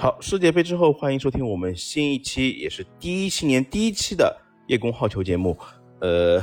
[0.00, 4.34] 好，世界杯之后，欢迎收听我们新一期，也是第一新年第一期的
[4.66, 5.54] 叶公好球节目。
[6.00, 6.40] 呃，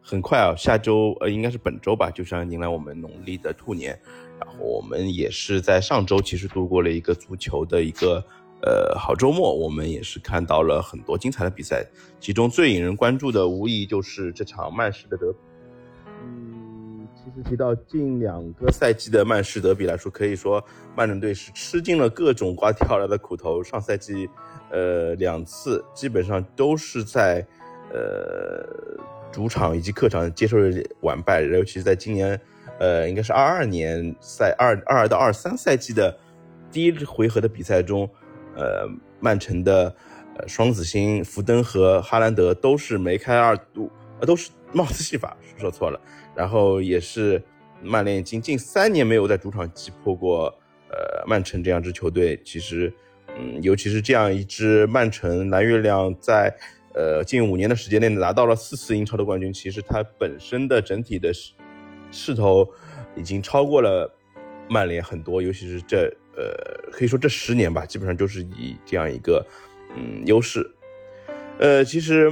[0.00, 3.90] 很快啊，下周呃应该是本周吧，就是要迎来我们农历的兔年。
[4.40, 8.24] 然后我们也是在上周其实度过了一个足球的一个
[8.62, 11.86] 呃好周末，我们也是看到了很多精彩的比赛，
[12.18, 15.38] 其中最引人关注的无疑就是这场曼市的德比。
[17.42, 23.62] 提到近两个赛季的曼市德比来说，可以说曼城队是吃尽了各种瓜迪奥拉的苦头。
[23.62, 24.28] 上赛季，
[24.70, 27.44] 呃，两次基本上都是在
[27.92, 28.64] 呃
[29.32, 30.70] 主场以及客场接受了
[31.00, 32.40] 完败，尤其是在今年，
[32.78, 36.16] 呃，应该是二二年赛二二到二三赛季的
[36.70, 38.08] 第一回合的比赛中，
[38.54, 38.88] 呃，
[39.20, 39.94] 曼城的
[40.36, 43.90] 呃双子星福登和哈兰德都是梅开二度，
[44.20, 46.00] 呃，都是 帽子戏法，说错了。
[46.34, 47.40] 然后也是
[47.80, 50.46] 曼联已经近三年没有在主场击破过
[50.90, 52.40] 呃曼城这样支球队。
[52.44, 52.92] 其实，
[53.38, 56.52] 嗯，尤其是这样一支曼城蓝月亮，在
[56.92, 59.52] 呃近五年的时间内拿到了四次英超的冠军。
[59.52, 61.52] 其实它本身的整体的势
[62.10, 62.68] 势头
[63.14, 64.12] 已经超过了
[64.68, 69.46] 曼联很多，尤其是这呃可以说这十年吧，基本上就是以这样一个
[69.94, 70.68] 嗯优势。
[71.60, 72.28] 呃，其实。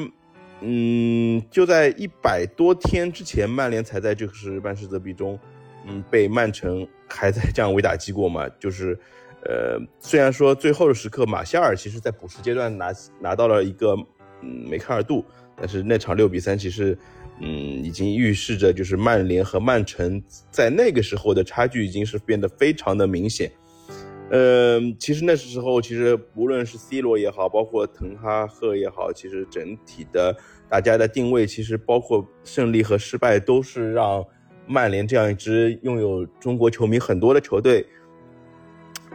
[0.64, 5.38] 嗯，就在一百多天之前，曼联才在就是曼市德比中，
[5.86, 8.48] 嗯，被曼城还在这样围打击过嘛。
[8.60, 8.96] 就是，
[9.44, 13.96] 呃，虽然说最后的时刻，马夏尔其实在补时阶段拿拿到了一个
[14.40, 15.24] 嗯梅开二度，
[15.56, 16.96] 但是那场六比三其实，
[17.40, 17.48] 嗯，
[17.84, 23.50] 已经预示着就是曼联和曼城在那个时候的差距已经是变得非常的明显。
[24.34, 30.34] 嗯，其实那时候，其实无论是 C 罗也好，包括滕哈赫也好，其实整体的
[30.70, 34.24] 大家的定位，其实包括胜利和失败，都是让
[34.66, 37.86] 曼联这样一支拥有中国球迷很多的球队，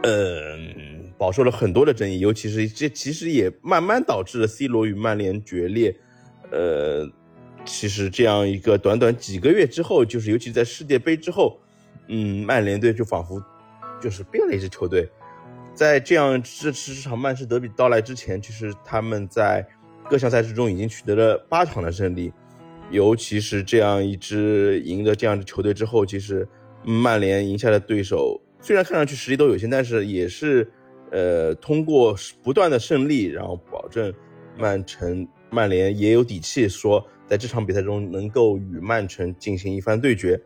[0.04, 2.20] 嗯，饱受了很多的争议。
[2.20, 5.96] 尤其是这其实也慢慢导致了 C 罗与曼联决裂。
[6.52, 7.10] 呃，
[7.64, 11.58] 其实这样一个短短几个月之后，就是尤其在世界杯之后，
[12.06, 13.42] 嗯，曼联队就仿佛。
[14.00, 15.08] 就是变了一支球队，
[15.74, 19.66] 在这样这次这场曼市德比到来之前，其实他们在
[20.08, 22.32] 各项赛事中已经取得了八场的胜利，
[22.90, 26.48] 尤其是这样一支赢得这样的球队之后，其实
[26.84, 30.70] 曼联赢下的对手虽然看上去实力都有限，但是也是
[31.10, 34.12] 呃通过不断的胜利，然后保证
[34.56, 40.40] 曼城曼联也有底气说在这场比赛中能够与曼城进行一番对决。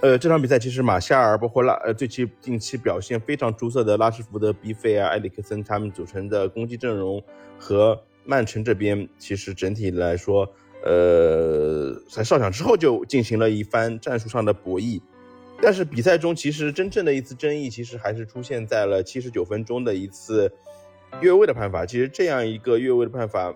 [0.00, 7.22] 呃，这场比赛其实马夏尔包括拉呃最近近期表现非常出色的拉什福德、比费啊、埃里克森他们组成的攻击阵容
[7.56, 10.52] 和曼城这边，其实整体来说，
[10.84, 15.00] 呃，在上场之后就进行了一番战术上的博弈。
[15.60, 20.52] 但是比赛中其实真正的一次争议，其实还是出现在了七十九分钟的一次
[21.20, 21.86] 越位的判罚。
[21.86, 23.54] 其实这样一个越位的判罚，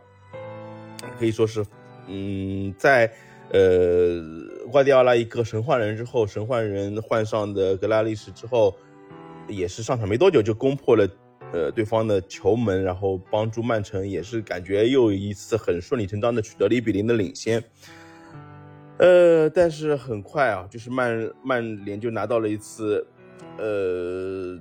[1.18, 1.64] 可以说是，
[2.06, 3.10] 嗯，在。
[3.48, 4.20] 呃，
[4.70, 8.76] 瓜迪奥拉一个神换人之后，神换人换上的格拉利什之后，
[9.48, 11.08] 也是上场没多久就攻破了
[11.52, 17.62] 呃对方的球门，然后帮助曼城也是感觉又一次很顺理成章的取得了一比零的领先。
[18.98, 23.06] 呃，但是很快啊，就是曼曼联就拿到了一次
[23.58, 24.58] 呃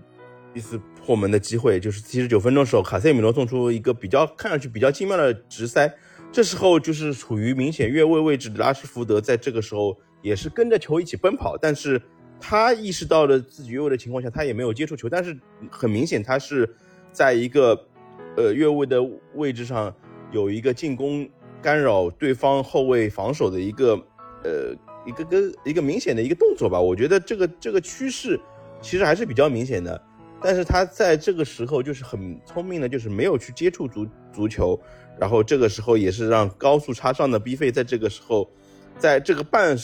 [0.53, 5.91] 一次破门的机会，就是七十九分钟的时候，卡塞米罗送出一个比较看上去比较精妙的直塞。
[6.35, 12.01] 这时候就是处于明显越位位置的拉什福德，在这个时候也是跟着球一起奔跑，但是
[12.41, 15.40] 他意识到了自己越位的情况下，他也没有接触球，但是
[15.72, 16.69] 很明显他是
[17.13, 17.88] 在一个
[18.35, 19.01] 呃越位的
[19.35, 19.96] 位置上
[20.34, 21.25] 有一个进攻
[21.62, 23.94] 干扰对方后卫防守的一个
[24.44, 24.75] 呃
[25.06, 26.78] 一个跟一个明显的一个动作吧。
[26.78, 28.38] 我觉得这个这个趋势
[28.81, 30.03] 其实还是比较明显的，
[30.45, 34.79] 但是他在这个时候就是很聪明的，就是没有去接触足足球。
[35.19, 38.47] 然后这个时候也是让高速插上的 B 费在这个时候，
[39.00, 39.75] 在这个半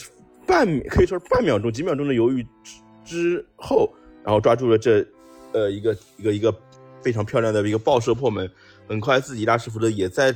[0.46, 5.04] 半可以说是半秒钟几秒钟的犹豫之之后，然后抓住了这
[5.52, 6.54] 呃一个一个一个
[7.02, 8.48] 非常漂亮的一个爆射破门。
[8.86, 10.32] 很快自己拉什福德也在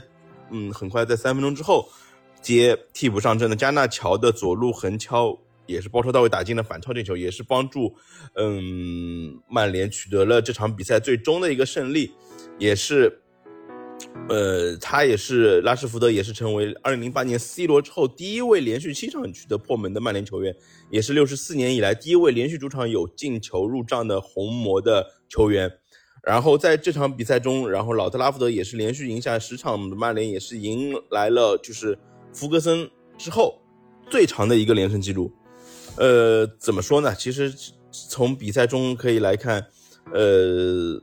[0.50, 1.88] 嗯很快在三分钟之后
[2.40, 7.94] 接替补上阵的加纳乔的左路横敲也是包抄到位打进了反超进球，也是帮助
[8.34, 12.12] 嗯曼联取得了这场比赛最终的一个胜利，
[12.58, 13.22] 也是。
[14.28, 20.54] 呃，他也是拉什福德，也是成为二零零八年 C 罗之后第一位连续七场取得破门的曼联球员，
[20.90, 25.70] 也是六十四年以来第一位连续主场有进球入账的红魔的球员。
[26.22, 31.98] 然后在这场比赛中，然后老特拉福德也是连续赢下十场曼联，也是迎来了就是
[32.34, 33.62] 福格森之后
[34.10, 35.32] 最长的一个连胜记录。
[35.96, 37.14] 呃，怎么说呢？
[37.14, 37.52] 其实
[37.90, 39.66] 从比赛中可以来看，
[40.12, 41.00] 呃。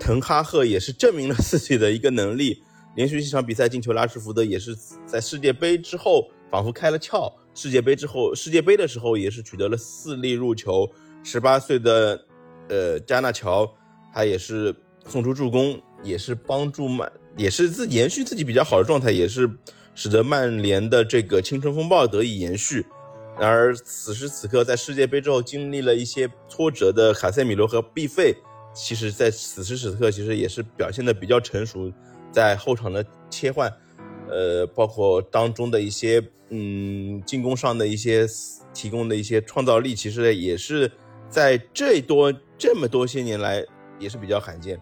[0.00, 2.60] 滕哈赫也是证明了自己的一个能力，
[2.96, 4.76] 连续几场比赛进球，拉什福德也是
[5.06, 7.32] 在世界杯之后仿佛开了窍。
[7.54, 10.90] 世界杯之后，世界杯的时候也是取得了四粒入球。
[11.22, 12.20] 十八岁的
[12.68, 13.72] 呃加纳乔，
[14.12, 14.74] 他也是
[15.06, 19.48] 送出助攻，也是帮助曼，也是自延续自己比较好的状态，也是
[19.94, 22.84] 使得曼联的这个青春风暴得以延续。
[23.38, 28.34] 然而此时此刻，在世界杯之后经历了一些挫折的卡塞米罗和毕费。
[28.74, 31.92] 其实，在此时此刻，其实也是表现的比较成熟，
[32.32, 33.72] 在后场的切换，
[34.28, 38.26] 呃，包括当中的一些，嗯，进攻上的一些
[38.72, 40.90] 提供的一些创造力，其实也是
[41.28, 43.64] 在这多这么多些年来
[44.00, 44.76] 也是比较罕见，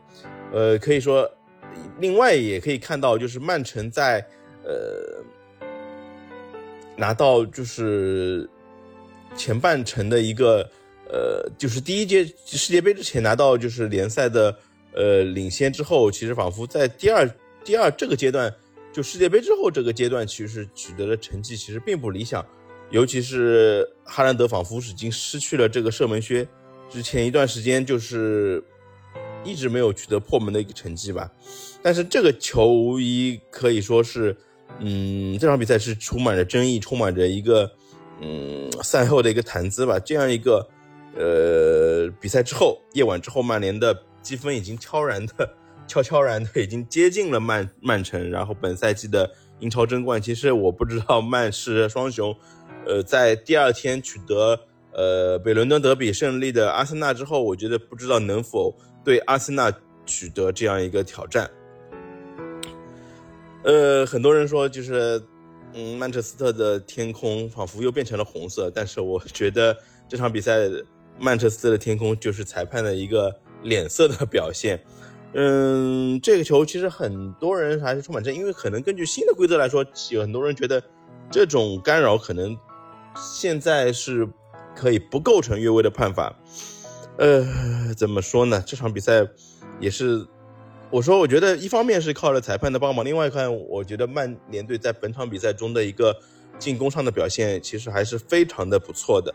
[0.54, 1.30] 呃，可以说，
[2.00, 4.26] 另外也可以看到，就是曼城在
[4.64, 5.22] 呃
[6.96, 8.48] 拿到就是
[9.36, 10.68] 前半程的一个。
[11.14, 14.56] 呃，就是第一届世界杯之前拿到就是联赛的
[14.94, 17.30] 呃领先之后，其实仿佛在第二
[17.62, 18.50] 第二这个阶段，
[18.94, 22.42] 就世界杯之后这个阶段，其实取得的成绩其实并不理想，
[22.90, 26.48] 尤其是哈兰德仿佛已经失去了这个射门靴，
[26.88, 28.64] 之前一段时间就是
[29.44, 31.30] 一直没有取得破门的一个成绩吧。
[31.82, 34.34] 但是这个球无疑可以说是，
[34.80, 37.70] 嗯，这场比赛是充满着争议，充满着一个
[38.20, 40.68] 嗯赛后的一个谈资吧，这样一个。
[41.14, 45.46] 呃，比赛之后，夜晚之后，曼联的积分已经悄然的、
[45.86, 48.30] 悄悄然的已经接近了曼曼城。
[48.30, 52.34] 然后本赛季的英超争冠，其实我不知道曼市双雄，
[52.86, 54.58] 呃，在第二天取得
[54.94, 59.70] 呃北伦敦德比胜利的阿森纳之后，我觉得不知道能否对阿森纳
[60.06, 61.50] 取得这样一个挑战。
[63.64, 65.22] 呃，很多人说就是，
[65.74, 69.76] 嗯，曼彻斯特的天空仿佛又变成了红色，但是我觉得
[70.08, 70.68] 这场比赛。
[71.18, 73.32] 曼彻斯特的天空就是裁判的一个
[73.62, 74.82] 脸色的表现，
[75.34, 80.82] 嗯，这个球其实很多人还是充满争议，因为可能根据新的规则来说，有很多人觉得
[81.30, 82.56] 这种干扰可能
[83.14, 84.26] 现在是
[84.74, 86.34] 可以不构成越位的判罚。
[87.18, 87.46] 呃，
[87.94, 88.64] 怎么说呢？
[88.66, 89.24] 这场比赛
[89.78, 90.26] 也是，
[90.92, 96.16] 我说我觉得一方面是靠着裁判的帮忙，另外看我觉得曼联队在本场比赛中的一个
[96.58, 99.34] 进攻上的表现其实还是非常的不错的，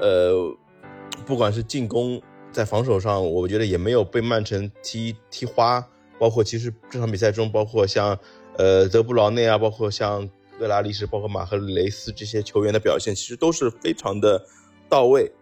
[0.00, 0.54] 呃。
[1.24, 2.20] 不管是进攻，
[2.52, 5.84] 在防守上，我觉得也没有被曼城踢踢花。
[6.18, 8.16] 包括其实这场比赛中，包括像
[8.58, 14.44] 呃德布劳内啊，包括像格拉利什，包括马赫雷斯这些球员的表现，其实都是非常的
[14.90, 15.32] 到位。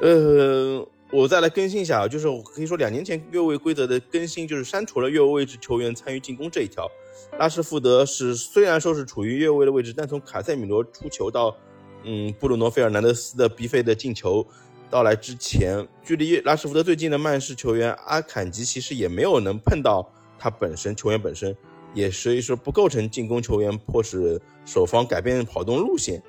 [0.00, 6.90] 呃，我再来更新一下啊，就是我可以说两年前越位规则的更新，就是删除了越位位置球员参与进攻这一条。
[7.38, 11.56] 拉什福德是虽然说是处于越位的位置，但从卡塞米罗出球到
[12.02, 14.44] 嗯布鲁诺费尔南德斯的逼费的进球。
[14.90, 21.56] 到来之前，距离拉什福德最近的曼市球员阿坎吉其实也没有能碰到他本身球员本身，
[21.94, 26.20] 也所以说不构成进攻球员迫使守方改变跑动路线，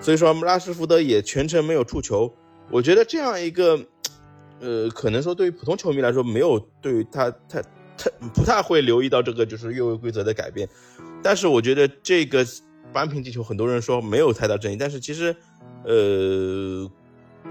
[0.00, 2.32] 所以说拉什福德也全程没有触球。
[2.70, 3.78] 我觉得这样一个，
[4.64, 7.62] 呃，可能说对于普通球迷来说，没有对于他他
[7.96, 10.66] 他不太会留意到这个就是越位规则的改变，
[11.22, 12.44] 但是我觉得这个
[12.92, 15.36] 扳平进球，很多人说没有太大争议，但是其实，
[15.84, 16.90] 呃。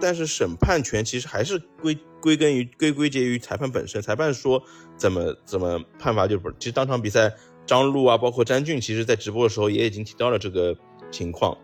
[0.01, 4.59] 但是审判权其实还是归归根于归归结于裁判本身，裁判说
[4.97, 6.51] 怎么怎么判罚就不。
[6.53, 7.31] 其实当场比赛，
[7.67, 10.75] 张璐啊，包括詹俊，其实在直播的时候也已经提到了这个
[11.11, 11.55] 情况。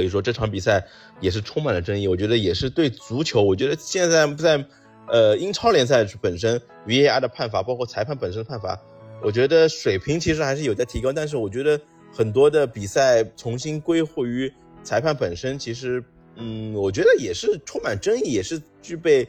[0.00, 0.84] 可以说这场比赛
[1.20, 2.08] 也是充满了争议。
[2.08, 4.64] 我觉得也是对足球，我觉得现在在
[5.06, 8.80] 呃英超联赛本身 VAR 的判罚，包括裁判本身的判罚，
[9.22, 11.12] 我觉得水平其实还是有在提高。
[11.12, 11.80] 但是我觉得
[12.12, 14.52] 很多的比赛重新归户于
[14.82, 16.02] 裁判本身，其实。
[16.42, 19.28] 嗯，我觉得也是充满争议，也是具备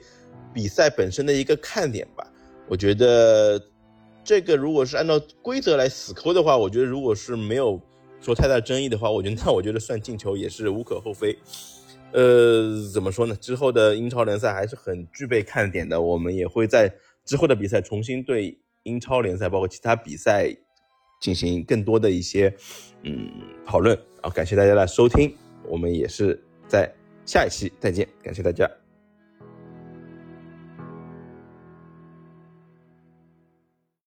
[0.54, 2.26] 比赛本身的一个看点吧。
[2.70, 3.62] 我觉得
[4.24, 7.78] 这个如果是按照规则来死抠的话，我觉得如果是没有
[8.22, 11.38] 说太大争议的话，我觉得那我觉得算进球也是无可厚非。
[12.14, 13.36] 呃，怎么说呢？
[13.36, 16.94] 之后的英超联赛还是很具备看点的，我们也会在
[17.26, 20.56] 之后的比赛重新对英超联赛包括其他比赛
[21.20, 22.54] 进行更多的一些
[23.04, 23.30] 嗯
[23.66, 23.98] 讨论。
[24.22, 25.36] 啊，感谢大家的收听，
[25.68, 26.42] 我们也是。
[26.68, 26.90] 在
[27.26, 28.81] 下一期再见，感谢大家。